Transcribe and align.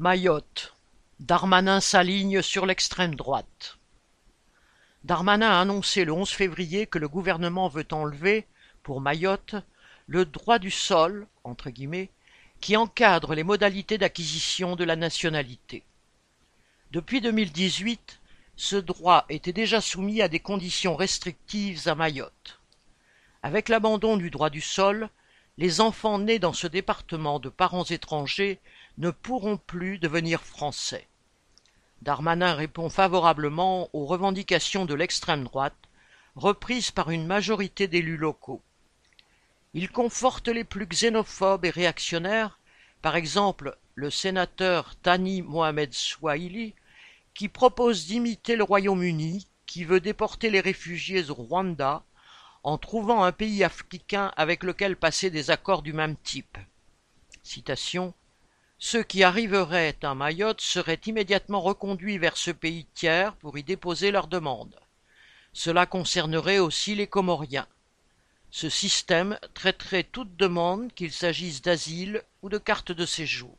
Mayotte, 0.00 0.74
Darmanin 1.18 1.78
s'aligne 1.78 2.40
sur 2.40 2.64
l'extrême 2.64 3.16
droite. 3.16 3.76
Darmanin 5.04 5.50
a 5.50 5.60
annoncé 5.60 6.06
le 6.06 6.12
11 6.14 6.30
février 6.30 6.86
que 6.86 6.98
le 6.98 7.06
gouvernement 7.06 7.68
veut 7.68 7.86
enlever, 7.90 8.46
pour 8.82 9.02
Mayotte, 9.02 9.56
le 10.06 10.24
droit 10.24 10.58
du 10.58 10.70
sol, 10.70 11.26
entre 11.44 11.68
guillemets, 11.68 12.08
qui 12.62 12.78
encadre 12.78 13.34
les 13.34 13.42
modalités 13.42 13.98
d'acquisition 13.98 14.74
de 14.74 14.84
la 14.84 14.96
nationalité. 14.96 15.82
Depuis 16.92 17.20
2018, 17.20 18.20
ce 18.56 18.76
droit 18.76 19.26
était 19.28 19.52
déjà 19.52 19.82
soumis 19.82 20.22
à 20.22 20.28
des 20.28 20.40
conditions 20.40 20.96
restrictives 20.96 21.88
à 21.88 21.94
Mayotte. 21.94 22.58
Avec 23.42 23.68
l'abandon 23.68 24.16
du 24.16 24.30
droit 24.30 24.48
du 24.48 24.62
sol, 24.62 25.10
les 25.58 25.82
enfants 25.82 26.18
nés 26.18 26.38
dans 26.38 26.54
ce 26.54 26.66
département 26.66 27.38
de 27.38 27.50
parents 27.50 27.84
étrangers 27.84 28.60
ne 28.98 29.10
pourront 29.10 29.56
plus 29.56 29.98
devenir 29.98 30.42
français. 30.42 31.06
Darmanin 32.02 32.54
répond 32.54 32.88
favorablement 32.88 33.90
aux 33.92 34.06
revendications 34.06 34.86
de 34.86 34.94
l'extrême 34.94 35.44
droite, 35.44 35.76
reprises 36.34 36.90
par 36.90 37.10
une 37.10 37.26
majorité 37.26 37.88
d'élus 37.88 38.16
locaux. 38.16 38.62
Il 39.74 39.90
conforte 39.90 40.48
les 40.48 40.64
plus 40.64 40.86
xénophobes 40.86 41.64
et 41.64 41.70
réactionnaires, 41.70 42.58
par 43.02 43.16
exemple 43.16 43.76
le 43.94 44.10
sénateur 44.10 44.96
Tani 44.96 45.42
Mohamed 45.42 45.92
Swahili, 45.92 46.74
qui 47.34 47.48
propose 47.48 48.06
d'imiter 48.06 48.56
le 48.56 48.64
Royaume-Uni, 48.64 49.46
qui 49.66 49.84
veut 49.84 50.00
déporter 50.00 50.50
les 50.50 50.60
réfugiés 50.60 51.30
au 51.30 51.34
Rwanda, 51.34 52.02
en 52.62 52.78
trouvant 52.78 53.22
un 53.22 53.32
pays 53.32 53.62
africain 53.62 54.32
avec 54.36 54.62
lequel 54.64 54.96
passer 54.96 55.30
des 55.30 55.50
accords 55.50 55.82
du 55.82 55.92
même 55.92 56.16
type. 56.16 56.58
Ceux 58.82 59.02
qui 59.02 59.22
arriveraient 59.22 59.98
à 60.02 60.14
Mayotte 60.14 60.62
seraient 60.62 61.02
immédiatement 61.04 61.60
reconduits 61.60 62.16
vers 62.16 62.38
ce 62.38 62.50
pays 62.50 62.86
tiers 62.94 63.36
pour 63.36 63.58
y 63.58 63.62
déposer 63.62 64.10
leurs 64.10 64.26
demandes. 64.26 64.74
Cela 65.52 65.84
concernerait 65.84 66.60
aussi 66.60 66.94
les 66.94 67.06
Comoriens. 67.06 67.68
Ce 68.50 68.70
système 68.70 69.38
traiterait 69.52 70.04
toute 70.04 70.34
demande, 70.34 70.94
qu'il 70.94 71.12
s'agisse 71.12 71.60
d'asile 71.60 72.22
ou 72.40 72.48
de 72.48 72.56
carte 72.56 72.90
de 72.90 73.04
séjour. 73.04 73.54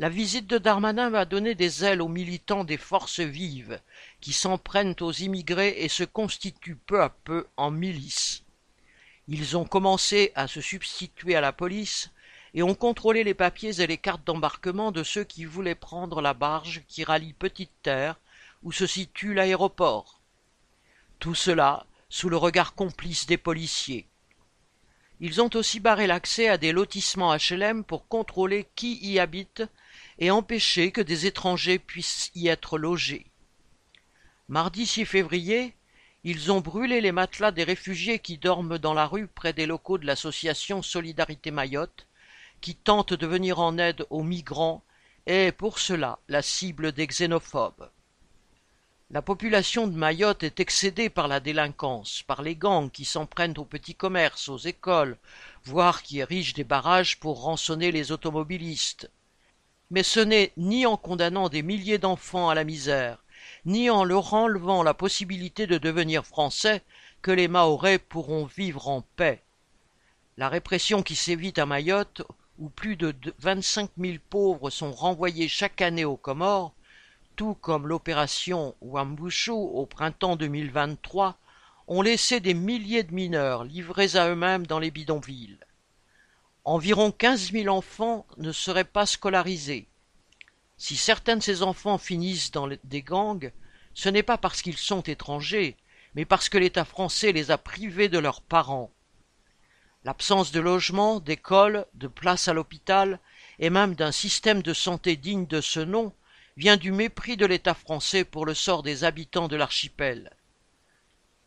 La 0.00 0.08
visite 0.08 0.48
de 0.48 0.58
Darmanin 0.58 1.08
va 1.08 1.26
donner 1.26 1.54
des 1.54 1.84
ailes 1.84 2.02
aux 2.02 2.08
militants 2.08 2.64
des 2.64 2.78
forces 2.78 3.20
vives, 3.20 3.80
qui 4.20 4.32
s'en 4.32 4.58
prennent 4.58 4.96
aux 5.00 5.12
immigrés 5.12 5.76
et 5.84 5.88
se 5.88 6.04
constituent 6.04 6.74
peu 6.74 7.00
à 7.00 7.10
peu 7.10 7.46
en 7.56 7.70
milices. 7.70 8.42
Ils 9.28 9.56
ont 9.56 9.64
commencé 9.64 10.32
à 10.34 10.48
se 10.48 10.60
substituer 10.60 11.36
à 11.36 11.40
la 11.40 11.52
police 11.52 12.10
et 12.54 12.62
ont 12.62 12.74
contrôlé 12.74 13.24
les 13.24 13.34
papiers 13.34 13.80
et 13.80 13.86
les 13.86 13.98
cartes 13.98 14.24
d'embarquement 14.24 14.92
de 14.92 15.02
ceux 15.02 15.24
qui 15.24 15.44
voulaient 15.44 15.74
prendre 15.74 16.20
la 16.20 16.34
barge 16.34 16.82
qui 16.88 17.04
rallie 17.04 17.32
Petite 17.32 17.72
Terre, 17.82 18.18
où 18.62 18.72
se 18.72 18.86
situe 18.86 19.34
l'aéroport. 19.34 20.20
Tout 21.18 21.34
cela 21.34 21.86
sous 22.08 22.28
le 22.28 22.36
regard 22.36 22.74
complice 22.74 23.26
des 23.26 23.36
policiers. 23.38 24.06
Ils 25.20 25.40
ont 25.42 25.50
aussi 25.54 25.80
barré 25.80 26.06
l'accès 26.06 26.48
à 26.48 26.56
des 26.56 26.72
lotissements 26.72 27.36
HLM 27.36 27.84
pour 27.84 28.08
contrôler 28.08 28.66
qui 28.74 28.96
y 29.06 29.18
habite 29.18 29.62
et 30.18 30.30
empêcher 30.30 30.92
que 30.92 31.00
des 31.02 31.26
étrangers 31.26 31.78
puissent 31.78 32.30
y 32.34 32.48
être 32.48 32.78
logés. 32.78 33.26
Mardi 34.48 34.86
6 34.86 35.04
février, 35.04 35.74
ils 36.24 36.50
ont 36.50 36.60
brûlé 36.60 37.00
les 37.00 37.12
matelas 37.12 37.50
des 37.50 37.64
réfugiés 37.64 38.18
qui 38.18 38.38
dorment 38.38 38.78
dans 38.78 38.94
la 38.94 39.06
rue 39.06 39.26
près 39.26 39.52
des 39.52 39.66
locaux 39.66 39.98
de 39.98 40.06
l'association 40.06 40.82
Solidarité 40.82 41.50
Mayotte, 41.50 42.06
qui 42.60 42.74
tente 42.74 43.14
de 43.14 43.26
venir 43.26 43.60
en 43.60 43.78
aide 43.78 44.06
aux 44.10 44.22
migrants 44.22 44.82
et, 45.26 45.52
pour 45.52 45.78
cela, 45.78 46.18
la 46.28 46.42
cible 46.42 46.92
des 46.92 47.06
xénophobes. 47.06 47.90
La 49.12 49.22
population 49.22 49.88
de 49.88 49.96
Mayotte 49.96 50.44
est 50.44 50.60
excédée 50.60 51.10
par 51.10 51.26
la 51.26 51.40
délinquance, 51.40 52.22
par 52.28 52.42
les 52.42 52.54
gangs 52.54 52.90
qui 52.90 53.04
s'en 53.04 53.26
prennent 53.26 53.58
aux 53.58 53.64
petits 53.64 53.96
commerces, 53.96 54.48
aux 54.48 54.58
écoles, 54.58 55.18
voire 55.64 56.02
qui 56.02 56.20
érigent 56.20 56.54
des 56.54 56.62
barrages 56.64 57.18
pour 57.18 57.42
rançonner 57.42 57.90
les 57.90 58.12
automobilistes. 58.12 59.10
Mais 59.90 60.04
ce 60.04 60.20
n'est 60.20 60.52
ni 60.56 60.86
en 60.86 60.96
condamnant 60.96 61.48
des 61.48 61.62
milliers 61.62 61.98
d'enfants 61.98 62.50
à 62.50 62.54
la 62.54 62.62
misère, 62.62 63.24
ni 63.64 63.90
en 63.90 64.04
leur 64.04 64.32
enlevant 64.32 64.84
la 64.84 64.94
possibilité 64.94 65.66
de 65.66 65.76
devenir 65.76 66.24
français 66.24 66.82
que 67.20 67.32
les 67.32 67.48
Mahorais 67.48 67.98
pourront 67.98 68.44
vivre 68.44 68.86
en 68.86 69.02
paix. 69.16 69.42
La 70.36 70.48
répression 70.48 71.02
qui 71.02 71.16
sévit 71.16 71.54
à 71.56 71.66
Mayotte, 71.66 72.22
où 72.60 72.68
plus 72.68 72.96
de 72.96 73.14
vingt-cinq 73.38 73.90
mille 73.96 74.20
pauvres 74.20 74.70
sont 74.70 74.92
renvoyés 74.92 75.48
chaque 75.48 75.80
année 75.80 76.04
aux 76.04 76.18
Comores, 76.18 76.74
tout 77.34 77.54
comme 77.54 77.88
l'opération 77.88 78.76
Wambushu 78.82 79.50
au 79.50 79.86
printemps 79.86 80.36
2023, 80.36 81.38
ont 81.88 82.02
laissé 82.02 82.38
des 82.38 82.52
milliers 82.52 83.02
de 83.02 83.14
mineurs 83.14 83.64
livrés 83.64 84.14
à 84.14 84.28
eux-mêmes 84.28 84.66
dans 84.66 84.78
les 84.78 84.90
bidonvilles. 84.90 85.58
Environ 86.64 87.10
quinze 87.10 87.50
mille 87.52 87.70
enfants 87.70 88.26
ne 88.36 88.52
seraient 88.52 88.84
pas 88.84 89.06
scolarisés. 89.06 89.88
Si 90.76 90.96
certains 90.96 91.36
de 91.36 91.42
ces 91.42 91.62
enfants 91.62 91.98
finissent 91.98 92.50
dans 92.50 92.68
des 92.84 93.02
gangs, 93.02 93.52
ce 93.94 94.10
n'est 94.10 94.22
pas 94.22 94.36
parce 94.36 94.60
qu'ils 94.60 94.76
sont 94.76 95.02
étrangers, 95.02 95.76
mais 96.14 96.26
parce 96.26 96.50
que 96.50 96.58
l'État 96.58 96.84
français 96.84 97.32
les 97.32 97.50
a 97.50 97.56
privés 97.56 98.10
de 98.10 98.18
leurs 98.18 98.42
parents. 98.42 98.90
L'absence 100.04 100.50
de 100.50 100.60
logement, 100.60 101.20
d'école, 101.20 101.84
de 101.92 102.06
place 102.06 102.48
à 102.48 102.54
l'hôpital, 102.54 103.20
et 103.58 103.68
même 103.68 103.94
d'un 103.94 104.12
système 104.12 104.62
de 104.62 104.72
santé 104.72 105.16
digne 105.16 105.46
de 105.46 105.60
ce 105.60 105.80
nom, 105.80 106.14
vient 106.56 106.78
du 106.78 106.90
mépris 106.90 107.36
de 107.36 107.44
l'État 107.44 107.74
français 107.74 108.24
pour 108.24 108.46
le 108.46 108.54
sort 108.54 108.82
des 108.82 109.04
habitants 109.04 109.48
de 109.48 109.56
l'archipel. 109.56 110.30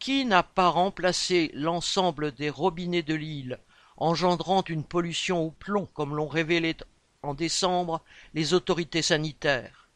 Qui 0.00 0.24
n'a 0.24 0.42
pas 0.42 0.68
remplacé 0.68 1.52
l'ensemble 1.54 2.32
des 2.32 2.50
robinets 2.50 3.02
de 3.02 3.14
l'île 3.14 3.60
engendrant 3.96 4.64
une 4.64 4.84
pollution 4.84 5.42
au 5.44 5.50
plomb, 5.50 5.86
comme 5.94 6.16
l'ont 6.16 6.26
révélé 6.26 6.76
en 7.22 7.34
décembre 7.34 8.02
les 8.34 8.52
autorités 8.52 9.02
sanitaires? 9.02 9.88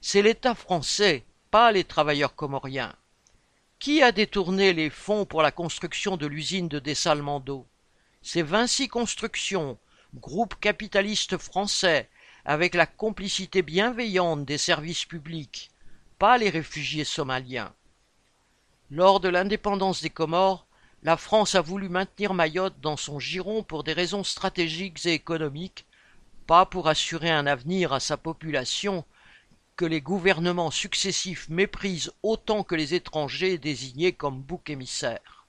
C'est 0.00 0.22
l'État 0.22 0.54
français, 0.54 1.24
pas 1.50 1.72
les 1.72 1.84
travailleurs 1.84 2.36
comoriens. 2.36 2.94
Qui 3.80 4.02
a 4.02 4.12
détourné 4.12 4.72
les 4.72 4.90
fonds 4.90 5.24
pour 5.24 5.42
la 5.42 5.50
construction 5.50 6.16
de 6.16 6.26
l'usine 6.26 6.68
de 6.68 6.78
dessalement 6.78 7.40
d'eau? 7.40 7.66
C'est 8.28 8.42
Vinci 8.42 8.88
Construction, 8.88 9.78
groupe 10.16 10.56
capitaliste 10.58 11.38
français, 11.38 12.10
avec 12.44 12.74
la 12.74 12.84
complicité 12.84 13.62
bienveillante 13.62 14.44
des 14.44 14.58
services 14.58 15.04
publics, 15.04 15.70
pas 16.18 16.36
les 16.36 16.50
réfugiés 16.50 17.04
somaliens. 17.04 17.72
Lors 18.90 19.20
de 19.20 19.28
l'indépendance 19.28 20.02
des 20.02 20.10
Comores, 20.10 20.66
la 21.04 21.16
France 21.16 21.54
a 21.54 21.60
voulu 21.60 21.88
maintenir 21.88 22.34
Mayotte 22.34 22.80
dans 22.80 22.96
son 22.96 23.20
giron 23.20 23.62
pour 23.62 23.84
des 23.84 23.92
raisons 23.92 24.24
stratégiques 24.24 25.06
et 25.06 25.12
économiques, 25.12 25.86
pas 26.48 26.66
pour 26.66 26.88
assurer 26.88 27.30
un 27.30 27.46
avenir 27.46 27.92
à 27.92 28.00
sa 28.00 28.16
population 28.16 29.04
que 29.76 29.84
les 29.84 30.00
gouvernements 30.00 30.72
successifs 30.72 31.48
méprisent 31.48 32.12
autant 32.24 32.64
que 32.64 32.74
les 32.74 32.92
étrangers 32.92 33.56
désignés 33.56 34.12
comme 34.12 34.42
boucs 34.42 34.68
émissaires. 34.68 35.46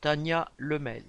Tania 0.00 0.50
Lemel 0.56 1.04